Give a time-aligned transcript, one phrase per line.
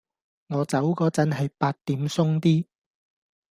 [0.47, 2.65] 我走嗰陣係八點鬆啲